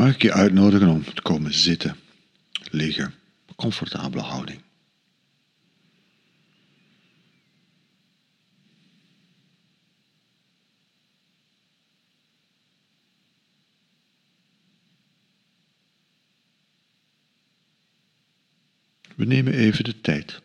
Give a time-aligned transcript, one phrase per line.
[0.00, 1.96] mag ik je uitnodigen om te komen zitten,
[2.70, 3.14] liggen,
[3.56, 4.62] comfortabele houding.
[19.16, 20.40] We nemen even de tijd.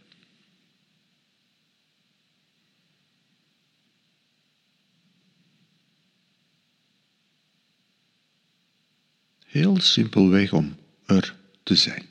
[9.55, 12.03] Heel simpelweg om er te zijn.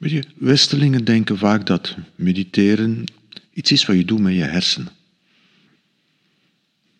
[0.00, 3.04] Weet je, Westelingen denken vaak dat mediteren
[3.52, 4.92] iets is wat je doet met je hersenen.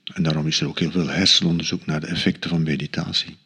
[0.04, 3.36] En daarom is er ook heel veel hersenonderzoek naar de effecten van meditatie.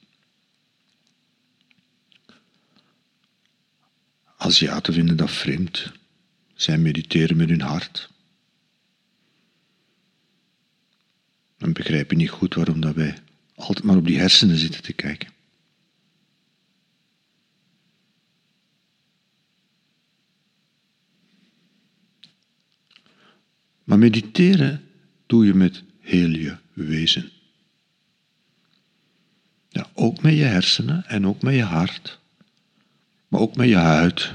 [4.37, 5.93] Aziaten vinden dat vreemd.
[6.55, 8.11] Zij mediteren met hun hart.
[11.59, 13.19] En begrijpen niet goed waarom dat wij
[13.55, 15.34] altijd maar op die hersenen zitten te kijken.
[23.95, 24.83] Maar mediteren
[25.27, 27.31] doe je met heel je wezen.
[29.69, 32.19] Ja, ook met je hersenen en ook met je hart,
[33.28, 34.33] maar ook met je huid.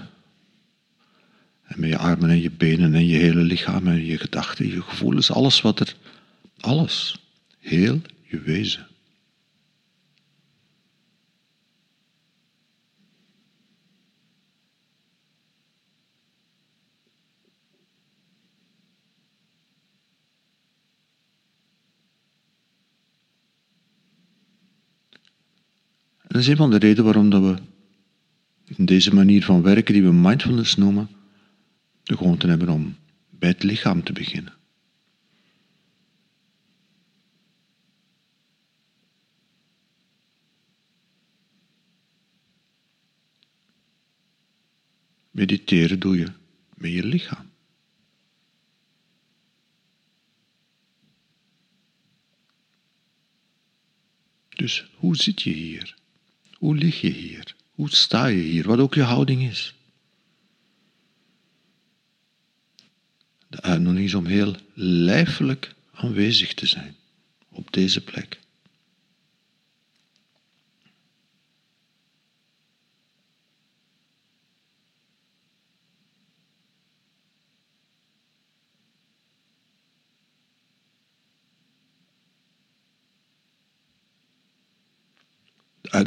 [1.64, 4.82] En met je armen en je benen en je hele lichaam en je gedachten, je
[4.82, 5.96] gevoelens, alles wat er,
[6.60, 7.20] alles,
[7.60, 8.88] heel je wezen.
[26.40, 27.58] Is een van de redenen waarom dat we
[28.76, 31.10] in deze manier van werken, die we mindfulness noemen,
[32.04, 32.96] de gewoonte hebben om
[33.30, 34.54] bij het lichaam te beginnen.
[45.32, 46.32] Mediteren doe je
[46.74, 47.50] met je lichaam.
[54.50, 55.99] Dus hoe zit je hier?
[56.60, 57.56] Hoe lig je hier?
[57.72, 58.68] Hoe sta je hier?
[58.68, 59.74] Wat ook je houding is.
[63.48, 66.96] De uitnodiging is om heel lijfelijk aanwezig te zijn
[67.50, 68.40] op deze plek.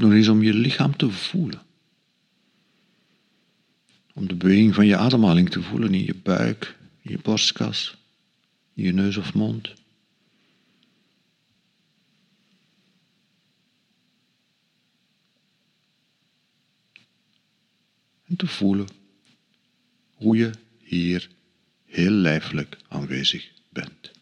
[0.03, 1.63] Uitnodiging is om je lichaam te voelen.
[4.15, 7.97] Om de beweging van je ademhaling te voelen in je buik, in je borstkas,
[8.75, 9.75] in je neus of mond.
[18.27, 18.87] En te voelen
[20.15, 21.29] hoe je hier
[21.85, 24.22] heel lijfelijk aanwezig bent.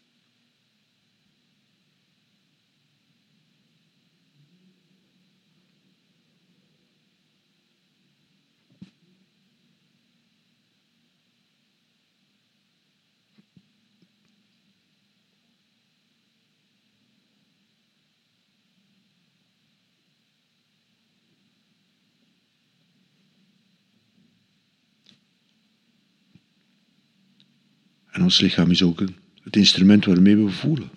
[28.11, 29.03] En ons lichaam is ook
[29.43, 30.89] het instrument waarmee we voelen.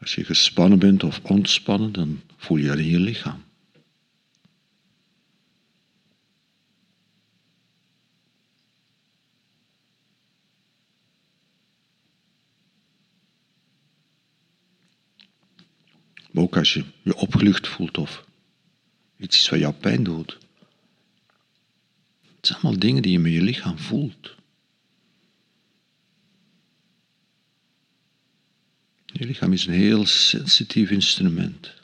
[0.00, 3.44] Als je gespannen bent of ontspannen, dan voel je dat in je lichaam.
[16.30, 18.24] Maar ook als je je opgelucht voelt of
[19.16, 20.45] iets is wat jou pijn doet.
[22.46, 24.34] Het zijn allemaal dingen die je met je lichaam voelt.
[29.06, 31.74] Je lichaam is een heel sensitief instrument.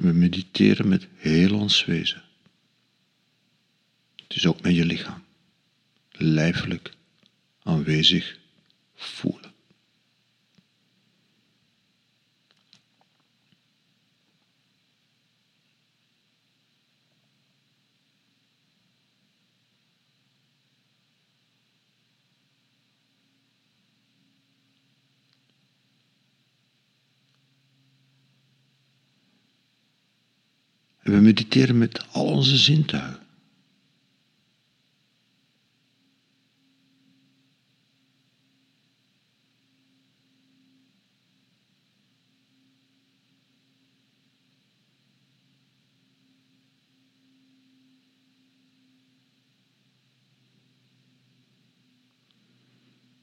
[0.00, 2.22] We mediteren met heel ons wezen.
[4.16, 5.24] Het is ook met je lichaam.
[6.12, 6.92] Lijfelijk
[7.62, 8.38] aanwezig
[8.94, 9.39] voelen.
[31.10, 33.18] We mediteren met al onze zintuigen.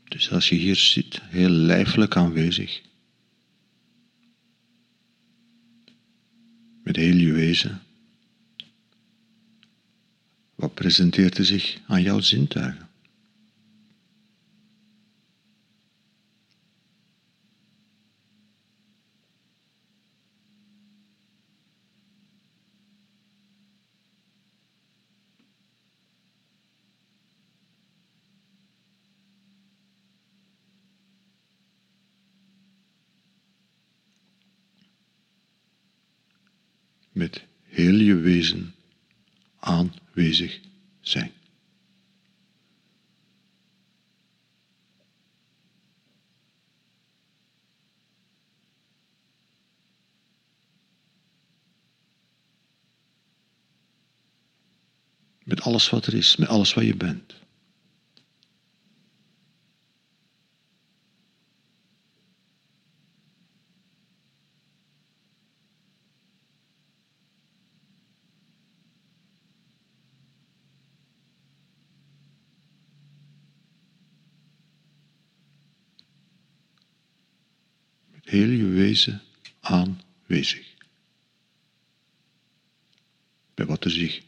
[0.03, 2.81] Dus als je hier zit, heel lijfelijk aanwezig,
[6.83, 7.15] met heel
[10.55, 12.86] wat presenteert er zich aan jouw zintuigen?
[37.17, 38.75] Met heel je wezen
[39.59, 40.59] aanwezig
[41.01, 41.31] zijn.
[55.43, 57.46] Met alles wat er is, met alles wat je bent.
[79.59, 80.75] Aanwezig.
[83.53, 84.21] Bij wat er zich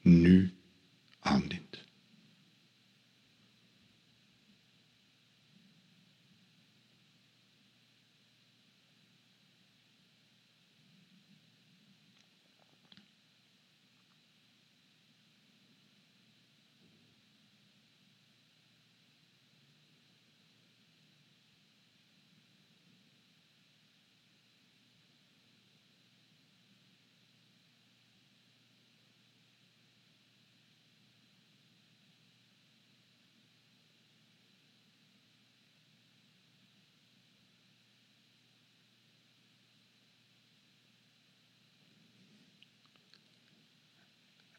[0.00, 0.55] nu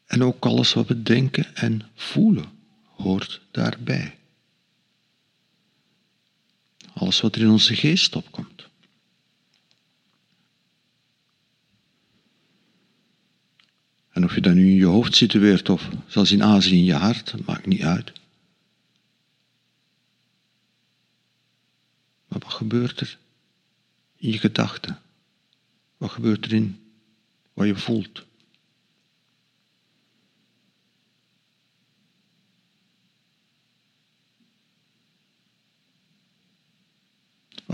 [0.08, 2.44] En ook alles wat we denken en voelen
[2.84, 4.18] hoort daarbij.
[6.92, 8.68] Alles wat er in onze geest opkomt.
[14.10, 16.94] En of je dat nu in je hoofd situeert of zelfs in Azië in je
[16.94, 18.12] hart, dat maakt niet uit.
[22.28, 23.18] Maar wat gebeurt er
[24.16, 25.00] in je gedachten?
[25.96, 26.80] Wat gebeurt er in
[27.52, 28.26] wat je voelt?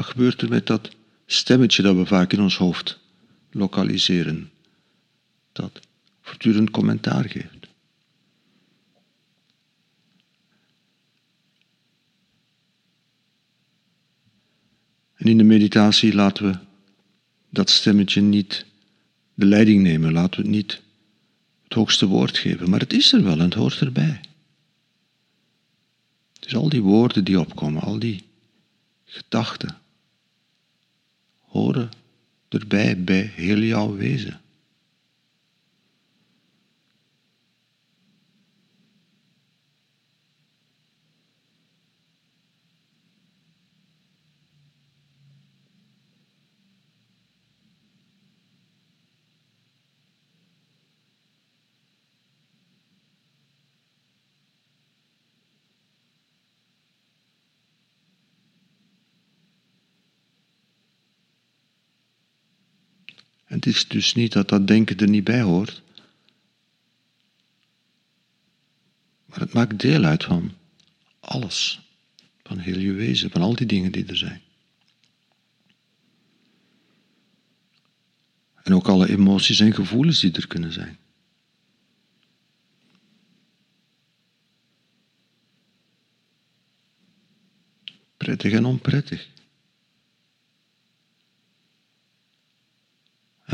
[0.05, 0.91] Wat gebeurt er met dat
[1.27, 2.99] stemmetje dat we vaak in ons hoofd
[3.51, 4.51] lokaliseren?
[5.53, 5.81] Dat
[6.21, 7.67] voortdurend commentaar geeft.
[15.15, 16.59] En in de meditatie laten we
[17.51, 18.67] dat stemmetje niet
[19.35, 20.83] de leiding nemen, laten we het niet
[21.63, 24.21] het hoogste woord geven, maar het is er wel en het hoort erbij.
[26.41, 28.25] Is al die woorden die opkomen, al die
[29.05, 29.83] gedachten
[31.55, 31.89] horen
[32.49, 34.41] erbij bij heel jouw wezen.
[63.55, 65.83] Het is dus niet dat dat denken er niet bij hoort.
[69.25, 70.53] Maar het maakt deel uit van
[71.21, 71.81] alles.
[72.43, 74.43] Van heel je wezen, van al die dingen die er zijn.
[78.63, 80.99] En ook alle emoties en gevoelens die er kunnen zijn.
[88.17, 89.34] Prettig en onprettig.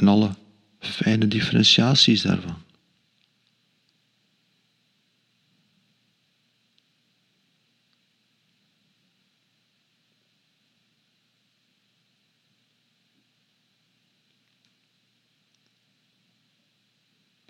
[0.01, 0.35] En alle
[0.79, 2.63] fijne differentiaties daarvan.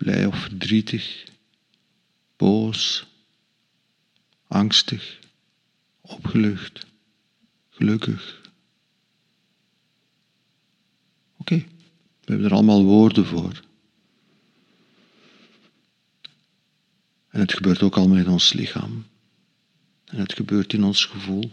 [0.03, 1.23] blij of verdrietig,
[2.37, 3.07] boos,
[4.47, 5.19] angstig,
[6.01, 6.85] opgelucht,
[7.69, 8.41] gelukkig.
[11.37, 11.65] Oké,
[12.31, 13.61] we hebben er allemaal woorden voor.
[17.29, 19.05] En het gebeurt ook allemaal in ons lichaam.
[20.05, 21.51] En het gebeurt in ons gevoel.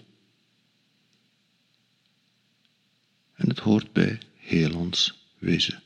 [3.35, 5.83] En het hoort bij heel ons wezen.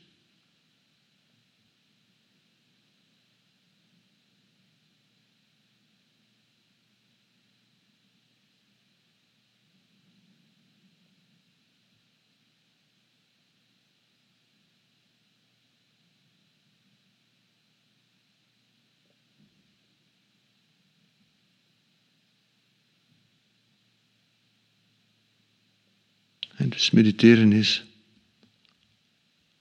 [26.63, 27.83] En dus mediteren is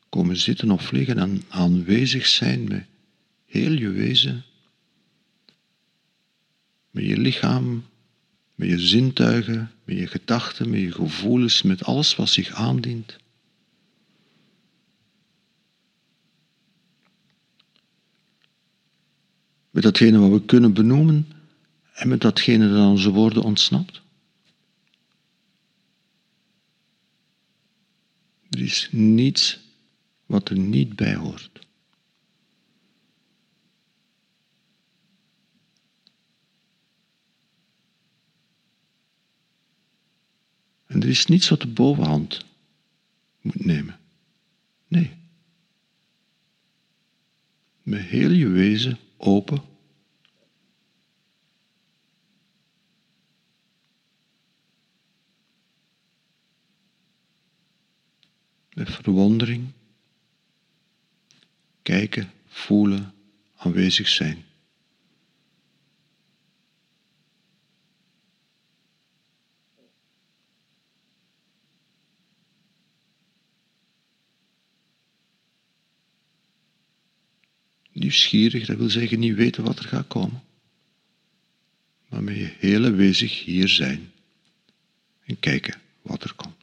[0.08, 2.84] komen zitten of liggen en aanwezig zijn met
[3.46, 4.44] heel je wezen,
[6.90, 7.84] met je lichaam,
[8.54, 13.16] met je zintuigen, met je gedachten, met je gevoelens, met alles wat zich aandient.
[19.70, 21.26] Met datgene wat we kunnen benoemen
[21.92, 24.02] en met datgene dat aan onze woorden ontsnapt.
[28.52, 29.60] Er is niets
[30.26, 31.66] wat er niet bij hoort.
[40.86, 42.44] En er is niets wat de bovenhand
[43.40, 43.98] moet nemen.
[44.88, 45.10] Nee.
[47.82, 49.62] Met heel je wezen open
[58.74, 59.72] met verwondering,
[61.82, 63.14] kijken, voelen,
[63.56, 64.44] aanwezig zijn.
[77.92, 80.42] Nieuwsgierig, dat wil zeggen niet weten wat er gaat komen,
[82.08, 84.12] maar met je hele wezig hier zijn
[85.24, 86.61] en kijken wat er komt.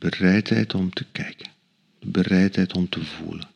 [0.00, 1.50] Bereidheid om te kijken,
[1.98, 3.48] de bereidheid om te voelen.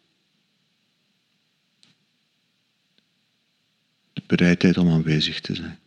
[4.13, 5.79] De bereidheid om aanwezig te zijn.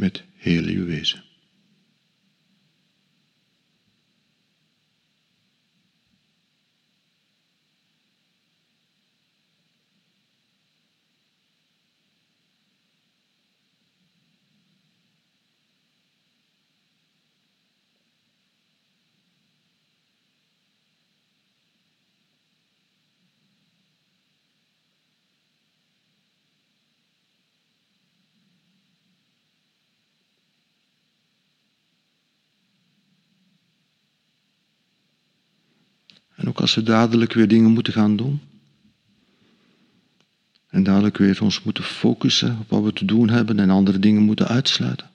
[0.00, 1.29] Met heel uw wezen.
[36.40, 38.40] En ook als we dadelijk weer dingen moeten gaan doen.
[40.68, 44.22] En dadelijk weer ons moeten focussen op wat we te doen hebben en andere dingen
[44.22, 45.10] moeten uitsluiten.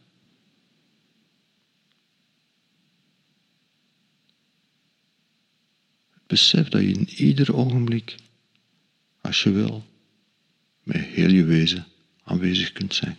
[6.27, 8.15] Besef dat je in ieder ogenblik,
[9.22, 9.86] als je wil,
[10.84, 11.86] met heel je wezen
[12.24, 13.17] aanwezig kunt zijn.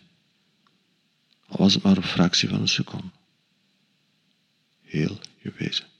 [1.46, 3.10] Al was het maar een fractie van een seconde.
[4.82, 5.95] Heel je wezen.